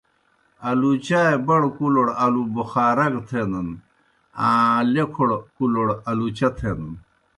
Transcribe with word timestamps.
آلُوچائے 0.69 1.35
بڑوْ 1.45 1.69
کُلوڑ 1.77 2.07
آلو 2.23 2.43
بخارا 2.55 3.05
گہ 3.13 3.21
تھینَن، 3.27 3.69
آں 4.45 4.77
لیکھوْ 4.93 5.23
کُلوْڑ 5.55 5.87
آلوچہ 6.09 6.49
تھینَن۔ 6.57 6.91